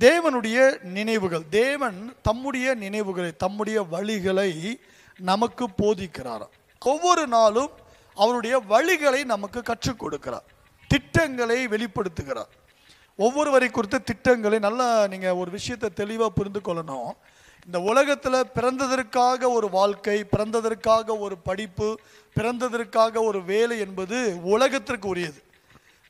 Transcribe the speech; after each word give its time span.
தேவனுடைய 0.00 0.82
நினைவுகள் 0.82 1.48
தேவன் 1.50 2.14
தம்முடைய 2.22 2.74
நினைவுகளை 2.74 3.32
தம்முடைய 3.36 3.82
வழிகளை 3.82 4.80
நமக்கு 5.18 5.68
போதிக்கிறார். 5.82 6.46
ஒவ்வொரு 6.80 7.26
நாளும் 7.26 7.70
அவருடைய 8.14 8.62
வழிகளை 8.68 9.24
நமக்கு 9.24 9.62
கற்றுக் 9.62 10.06
கொடுக்கிறார். 10.06 10.46
திட்டங்களை 10.88 11.66
வெளிப்படுத்துகிறார். 11.66 12.50
ஒவ்வொருவரை 13.18 13.70
குறித்த 13.70 13.98
திட்டங்களை 13.98 14.58
நல்லா 14.58 15.06
நீங்கள் 15.06 15.32
ஒரு 15.32 15.50
விஷயத்தை 15.50 15.90
தெளிவாக 15.90 16.30
புரிந்து 16.30 16.60
கொள்ளணும். 16.64 17.10
இந்த 17.64 17.80
உலகத்தில் 17.80 18.46
பிறந்ததற்காக 18.54 19.50
ஒரு 19.50 19.70
வாழ்க்கை 19.70 20.24
பிறந்ததற்காக 20.36 21.18
ஒரு 21.18 21.38
படிப்பு 21.38 22.00
பிறந்ததற்காக 22.34 23.22
ஒரு 23.22 23.44
வேலை 23.44 23.78
என்பது 23.78 24.42
உலகத்திற்கு 24.42 25.08
உரியது. 25.08 25.42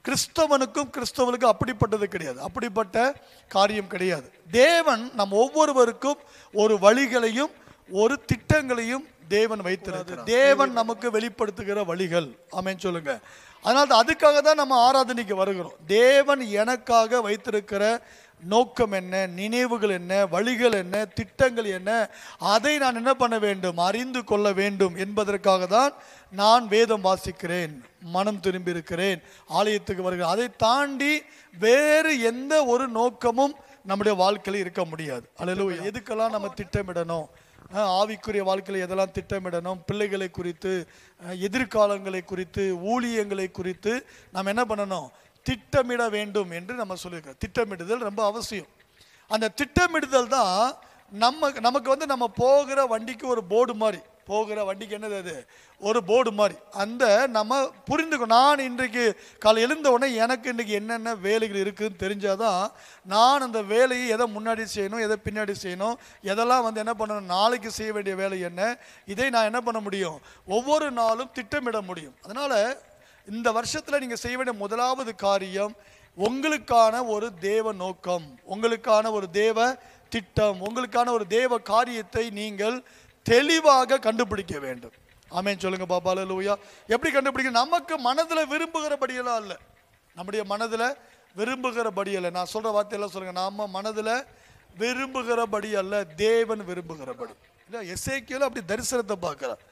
கிறிஸ்தவனுக்கும் 0.08 0.90
கிறிஸ்தவனுக்கும் 0.96 1.50
அப்படிப்பட்டது 1.50 2.04
கிடையாது. 2.04 2.40
அப்படிப்பட்ட 2.40 3.14
காரியம் 3.48 3.86
கிடையாது. 3.86 4.32
தேவன் 4.50 5.10
நம் 5.14 5.32
ஒவ்வொருவருக்கும் 5.32 6.18
ஒரு 6.52 6.74
வழிகளையும் 6.74 7.52
ஒரு 7.90 8.20
திட்டங்களையும் 8.24 9.08
தேவன் 9.28 9.60
வைத்திருக்கிறார். 9.60 10.24
தேவன் 10.24 10.72
நமக்கு 10.72 11.10
வெளிப்படுத்துகிற 11.10 11.84
வழிகள். 11.84 12.38
ஆமென் 12.50 12.78
சொல்லுங்க. 12.78 13.18
அதனால 13.62 13.86
தான் 13.86 14.04
அதுக்காக 14.04 14.40
தான் 14.40 14.54
நம்ம 14.54 14.74
ஆராதனைக்கு 14.90 15.34
வருகிறோம். 15.34 15.72
தேவன் 15.86 16.40
எனக்காக 16.40 17.20
வைத்திருக்கிற 17.20 18.06
நோக்கம் 18.40 18.92
என்ன 18.92 19.26
நினைவுகள் 19.26 19.90
என்ன 19.90 20.26
வழிகள் 20.26 20.72
என்ன 20.72 21.04
திட்டங்கள் 21.04 21.68
என்ன 21.78 21.90
அதை 22.38 22.78
நான் 22.78 22.94
என்ன 22.94 23.14
பண்ண 23.14 23.38
வேண்டும் 23.38 23.78
அறிந்து 23.78 24.24
கொள்ள 24.24 24.52
வேண்டும் 24.52 24.96
என்பதற்காக 24.96 25.66
தான் 25.66 25.94
நான் 26.30 26.68
வேதம் 26.68 27.04
வாசிக்கிறேன் 27.04 27.72
மனம் 28.00 28.40
திரும்பி 28.40 28.70
இருக்கிறேன் 28.70 29.22
ஆலயத்துக்கு 29.48 30.02
வருகிறேன். 30.02 30.32
அதை 30.34 30.48
தாண்டி 30.56 31.22
வேறு 31.58 32.20
எந்த 32.20 32.64
ஒரு 32.64 32.88
நோக்கமும் 32.88 33.56
நம்முடைய 33.82 34.18
வாழ்க்கையில் 34.18 34.62
இருக்க 34.62 34.84
முடியாது. 34.84 35.28
அல்ல 35.38 35.54
எதுக்கெல்லாம் 35.90 36.34
நம்ம 36.36 36.54
திட்டமிடணும்? 36.60 37.26
ஆவிக்குரிய 37.74 38.42
வாழ்க்கையில் 38.42 38.84
எதெல்லாம் 38.86 39.14
திட்டமிடணும்? 39.18 39.78
பிள்ளைகளை 39.86 40.30
குறித்து 40.30 40.72
எதிர்காலங்களை 41.46 42.24
குறித்து 42.24 42.62
ஊழியங்களை 42.92 43.50
குறித்து 43.50 44.06
நாம் 44.32 44.46
என்ன 44.46 44.64
பண்ணணும்? 44.64 45.08
திட்டமிட 45.48 46.02
வேண்டும் 46.16 46.50
என்று 46.58 46.74
நம்ம 46.80 46.96
சொல்லியிருக்கோம் 47.02 47.40
திட்டமிடுதல் 47.44 48.06
ரொம்ப 48.08 48.22
அவசியம். 48.30 48.70
அந்த 49.30 49.52
திட்டமிடுதல் 49.60 50.34
தான் 50.36 50.58
நம்ம 51.24 51.50
நமக்கு 51.66 51.88
வந்து 51.94 52.06
நம்ம 52.12 52.26
போகிற 52.42 52.78
வண்டிக்கு 52.92 53.24
ஒரு 53.34 53.42
போர்டு 53.52 53.74
மாதிரி. 53.82 54.02
போகிற 54.30 54.60
வண்டிக்கு 54.68 54.94
என்னது 54.98 55.16
அது? 55.22 55.34
ஒரு 55.80 56.00
போர்டு 56.08 56.30
மாதிரி. 56.38 56.56
அந்த 56.82 57.04
நம்ம 57.36 57.58
புரிந்துக்கணும் 57.90 58.34
நான் 58.36 58.62
இன்றைக்கு 58.68 59.04
காலை 59.44 59.60
எழுந்த 59.66 59.90
உடனே 59.94 60.08
எனக்கு 60.24 60.46
இன்றைக்கி 60.52 60.74
என்னென்ன 60.78 61.14
வேலைகள் 61.26 61.62
இருக்குதுன்னு 61.64 62.02
தெரிஞ்சாதான் 62.04 62.64
நான் 63.12 63.44
அந்த 63.46 63.60
வேலையை 63.74 64.08
எதை 64.14 64.26
முன்னாடி 64.36 64.64
செய்யணும் 64.74 65.04
எதை 65.06 65.16
பின்னாடி 65.26 65.54
செய்யணும் 65.62 65.96
எதெல்லாம் 66.32 66.66
வந்து 66.66 66.82
என்ன 66.84 66.94
பண்ணணும் 67.00 67.32
நாளைக்கு 67.36 67.70
செய்ய 67.78 67.92
வேண்டிய 67.92 68.16
வேலை 68.22 68.38
என்ன 68.50 68.62
இதை 69.14 69.28
நான் 69.36 69.48
என்ன 69.50 69.60
பண்ண 69.60 69.80
முடியும்? 69.80 70.18
ஒவ்வொரு 70.48 70.88
நாளும் 71.00 71.34
திட்டமிட 71.38 71.80
முடியும். 71.90 72.16
அதனால் 72.22 72.58
இந்த 73.32 73.48
வருஷத்தில் 73.52 74.02
நீங்கள் 74.02 74.22
செய்ய 74.22 74.36
வேண்டிய 74.36 74.56
முதலாவது 74.58 75.14
காரியம் 75.14 75.74
உங்களுக்கான 76.18 77.06
ஒரு 77.14 77.26
தேவ 77.34 77.72
நோக்கம் 77.72 78.26
உங்களுக்கான 78.54 79.10
ஒரு 79.10 79.30
தேவ 79.30 79.74
திட்டம் 80.08 80.58
உங்களுக்கான 80.66 81.08
ஒரு 81.10 81.26
தேவ 81.26 81.58
காரியத்தை 81.72 82.24
நீங்கள் 82.30 82.76
தெளிவாக 83.22 83.98
கண்டுபிடிக்க 83.98 84.58
வேண்டும். 84.58 84.94
ஆமென். 85.28 85.58
சொல்லுங்கள் 85.58 85.92
பாபால 85.94 86.24
லூயா 86.32 86.54
எப்படி 86.86 87.10
கண்டுபிடிக்க? 87.12 87.52
நமக்கு 87.62 87.98
மனதில் 87.98 88.50
விரும்புகிறபடியெல்லாம் 88.52 89.40
இல்லை 89.44 89.56
நம்முடைய 90.16 90.42
மனதில் 90.44 90.88
விரும்புகிறபடி 91.34 92.16
அல்ல 92.16 92.30
நான் 92.30 92.52
சொல்கிற 92.52 92.74
வார்த்தையெல்லாம் 92.76 93.14
சொல்லுங்கள் 93.14 93.42
நம்ம 93.42 93.66
மனதில் 93.66 94.14
விரும்புகிறபடி 94.82 95.74
அல்ல 95.74 96.04
தேவன் 96.04 96.62
விரும்புகிறபடி. 96.64 97.34
இல்லை 97.68 97.80
எஸ்ஏக்கியில் 97.92 98.46
அப்படி 98.48 98.62
தரிசனத்தை 98.68 99.16
பார்க்கிறார். 99.20 99.62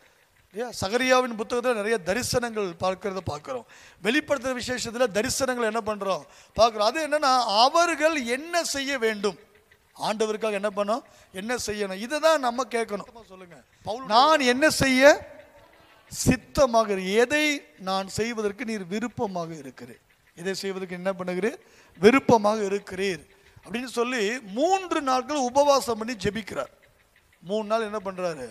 இல்லையா? 0.54 0.72
சகரியாவின் 0.80 1.36
புத்தகத்தில் 1.38 1.78
நிறைய 1.80 1.96
தரிசனங்கள் 2.08 2.68
பார்க்கறத 2.82 3.20
பார்க்குறோம். 3.30 3.64
வெளிப்படுத்துகிற 4.04 4.54
விசேஷத்தில் 4.60 5.14
தரிசனங்கள் 5.16 5.70
என்ன 5.70 5.80
பண்ணுறோம் 5.88 6.22
பார்க்குறோம். 6.58 6.88
அது 6.90 6.98
என்னன்னா 7.06 7.32
அவர்கள் 7.64 8.16
என்ன 8.36 8.62
செய்ய 8.74 8.98
வேண்டும்? 9.04 9.38
ஆண்டவருக்காக 10.06 10.58
என்ன 10.60 10.70
பண்ணோம்? 10.76 11.02
என்ன 11.40 11.56
செய்யணும்? 11.66 12.00
இதை 12.06 12.18
தான் 12.26 12.44
நம்ம 12.46 12.64
கேட்கணும். 12.74 13.08
சொல்லுங்க. 13.32 13.56
நான் 14.14 14.40
என்ன 14.52 14.70
செய்ய? 14.82 15.02
சித்தமாக 16.12 16.98
எதை 17.22 17.44
நான் 17.88 18.08
செய்வதற்கு 18.18 18.64
நீர் 18.70 18.86
விருப்பமாக 18.94 19.50
இருக்கிறேன் 19.62 20.00
எதை 20.40 20.54
செய்வதற்கு 20.62 20.98
என்ன 21.00 21.10
பண்ணுகிறீர்? 21.18 21.58
விருப்பமாக 22.00 22.60
இருக்கிறீர். 22.70 23.22
அப்படின்னு 23.64 23.90
சொல்லி 23.98 24.22
மூன்று 24.58 24.98
நாட்கள் 25.10 25.46
உபவாசம் 25.50 25.98
பண்ணி 25.98 26.14
ஜெபிக்கிறார். 26.24 26.72
மூணு 27.50 27.66
நாள் 27.72 27.88
என்ன 27.90 27.98
பண்றாரு? 28.06 28.48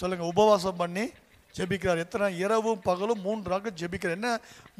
சொல்லுங்க 0.00 0.24
உபவாசம் 0.34 0.80
பண்ணி 0.82 1.04
ஜெபிக்கிறார். 1.56 2.02
எத்தனை 2.04 2.28
இரவும் 2.38 2.80
பகலும் 2.82 3.20
மூன்று 3.20 3.50
நாட்கள் 3.50 3.80
ஜெபிக்கிறார். 3.80 4.18
என்ன? 4.20 4.30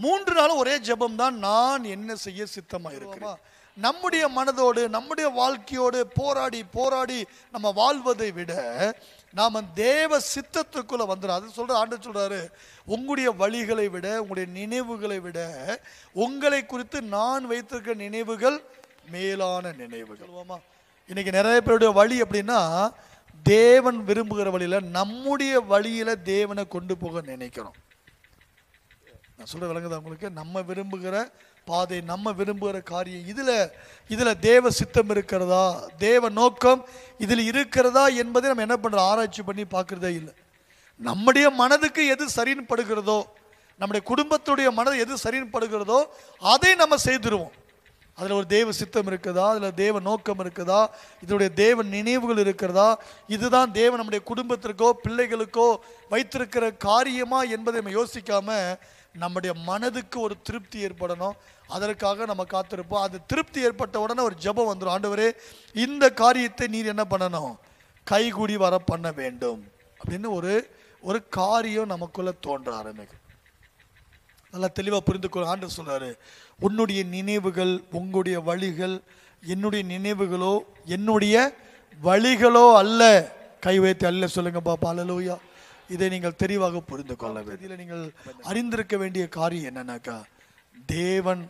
மூன்று 0.05 0.33
நாளும் 0.35 0.57
ஒரே 0.57 0.77
ஜெபம் 0.79 1.21
தான் 1.23 1.37
நான் 1.39 1.85
என்ன 1.97 2.15
செய்ய 2.27 2.47
சித்தமாக 2.47 2.99
இருக்கிறேன் 3.01 3.43
நம்முடைய 3.77 4.25
மனதோடு 4.37 4.83
நம்முடைய 4.89 5.29
வாழ்க்கையோடு 5.39 6.01
போராடி 6.19 6.61
போராடி 6.77 7.17
நம்ம 7.55 7.73
வாழ்வதை 7.79 8.29
விட 8.33 8.53
நாம் 9.35 9.73
தேவ 9.75 10.21
சித்தத்துக்குள்ளே 10.35 11.05
வந்துடும் 11.11 11.37
அது 11.37 11.57
சொல்கிற 11.57 11.79
ஆண்டு 11.79 11.97
சொல்கிறாரு 11.97 12.39
உங்களுடைய 12.85 13.31
வழிகளை 13.41 13.87
விட 13.91 14.07
உங்களுடைய 14.21 14.47
நினைவுகளை 14.61 15.19
விட 15.21 15.41
உங்களை 16.13 16.61
குறித்து 16.67 17.01
நான் 17.17 17.49
வைத்திருக்கிற 17.53 17.97
நினைவுகள் 18.05 18.59
மேலான 19.11 19.73
நினைவுகள். 19.73 20.31
ஆமாம் 20.43 20.63
இன்னைக்கு 21.11 21.33
நிறைய 21.33 21.61
பேருடைய 21.61 21.93
வழி 22.01 22.19
அப்படின்னா 22.23 22.61
தேவன் 23.43 23.99
விரும்புகிற 24.05 24.51
வழியில் 24.51 24.91
நம்முடைய 24.91 25.61
வழியில் 25.61 26.23
தேவனை 26.23 26.65
கொண்டு 26.69 26.97
போக 26.97 27.21
நினைக்கிறோம் 27.21 27.79
நான் 29.37 29.51
சொல்கிற 29.51 29.69
விளங்குதா 29.71 29.99
உங்களுக்கு? 30.03 30.31
நம்ம 30.31 30.61
விரும்புகிற 30.61 31.17
பாதை 31.65 32.01
நம்ம 32.01 32.33
விரும்புகிற 32.33 32.83
காரியம் 32.83 33.27
இதில் 33.27 33.71
இதில் 34.09 34.39
தேவ 34.39 34.71
சித்தம் 34.71 35.09
இருக்கிறதா? 35.09 35.65
தேவ 35.99 36.29
நோக்கம் 36.29 36.89
இதில் 37.19 37.45
இருக்கிறதா 37.51 38.05
என்பதை 38.23 38.49
நம்ம 38.51 38.67
என்ன 38.67 38.77
பண்ணுறோம் 38.83 39.11
ஆராய்ச்சி 39.11 39.43
பண்ணி 39.43 39.65
பார்க்குறதே 39.65 40.11
இல்லை. 40.21 40.35
நம்முடைய 40.97 41.51
மனதுக்கு 41.51 42.07
எது 42.07 42.27
சரின்னு 42.37 42.71
படுகிறதோ 42.73 43.19
நம்முடைய 43.81 44.03
குடும்பத்துடைய 44.11 44.73
மனது 44.73 44.99
எது 44.99 45.15
சரின்னு 45.25 45.55
படுகிறதோ 45.55 45.99
அதை 46.39 46.75
நம்ம 46.75 46.97
செய்திருவோம். 47.05 47.55
அதில் 48.15 48.31
ஒரு 48.31 48.47
தேவ 48.47 48.73
சித்தம் 48.73 49.07
இருக்குதா? 49.07 49.49
அதில் 49.49 49.75
தேவ 49.75 50.01
நோக்கம் 50.01 50.39
இருக்குதா? 50.39 50.87
இதனுடைய 51.23 51.55
தேவ 51.55 51.83
நினைவுகள் 51.83 52.39
இருக்கிறதா? 52.39 53.03
இதுதான் 53.27 53.73
தேவன் 53.73 54.01
நம்முடைய 54.01 54.25
குடும்பத்திற்கோ 54.25 54.93
பிள்ளைகளுக்கோ 55.09 55.77
வைத்திருக்கிற 56.09 56.73
காரியமா 56.73 57.43
என்பதை 57.43 57.81
நம்ம 57.81 58.05
யோசிக்காம 58.05 58.79
நம்முடைய 59.13 59.61
மனதுக்கு 59.61 60.21
ஒரு 60.21 60.35
திருப்தி 60.43 60.85
ஏற்படணும். 60.85 61.33
அதற்காக 61.69 62.25
நம்ம 62.25 62.45
காத்திருப்போம். 62.45 63.03
அது 63.03 63.27
திருப்தி 63.27 63.61
ஏற்பட்ட 63.61 64.01
உடனே 64.01 64.23
ஒரு 64.23 64.35
ஜெபம் 64.43 64.71
வந்துடும் 64.73 64.95
ஆண்டவரே 64.97 65.33
இந்த 65.75 66.11
காரியத்தை 66.11 66.67
நீர் 66.67 66.87
என்ன 66.87 67.05
பண்ணணும்? 67.11 67.57
கைகூடி 68.05 68.57
வர 68.57 68.79
பண்ண 68.79 69.11
வேண்டும். 69.11 69.65
அப்படின்னு 70.05 70.29
ஒரு 70.29 70.71
ஒரு 71.01 71.29
காரியம் 71.29 71.87
நமக்குள்ள 71.87 72.33
தோன்ற 72.41 72.75
ஆரம்பிக்கும். 72.75 73.23
நல்லா 74.55 74.69
தெளிவாக 74.79 75.03
புரிந்து 75.03 75.29
கொள்ள 75.29 75.49
ஆண்டு 75.49 75.69
சொல்றாரு 75.77 76.11
உன்னுடைய 76.61 77.01
நினைவுகள் 77.15 77.73
உங்களுடைய 77.93 78.37
வழிகள் 78.41 78.97
என்னுடைய 79.43 79.83
நினைவுகளோ 79.85 80.53
என்னுடைய 80.97 81.37
வழிகளோ 82.03 82.67
அல்ல. 82.83 83.03
கை 83.61 83.75
வைத்து 83.79 84.07
அல்ல 84.07 84.27
சொல்லுங்க 84.27 84.61
பாப்பா 84.61 84.89
அல்லலூயா 84.93 85.35
இதை 85.95 86.07
நீங்கள் 86.09 86.37
தெளிவாக 86.37 86.81
புரிந்து 86.81 87.15
கொள்ள 87.17 87.37
வேண்டும் 87.43 87.65
இதில் 87.65 87.81
நீங்கள் 87.83 88.03
அறிந்திருக்க 88.43 88.97
வேண்டிய 88.97 89.25
காரியம் 89.37 89.69
என்னன்னாக்கா 89.71 90.17
தேவன் 90.87 91.43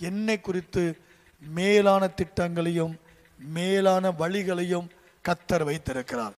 என்னை 0.00 0.36
குறித்து 0.40 0.84
மேலான 1.42 2.02
திட்டங்களையும் 2.20 2.94
மேலான 3.40 4.10
வழிகளையும் 4.20 4.88
கத்தர் 5.24 5.64
வைத்திருக்கிறார். 5.64 6.34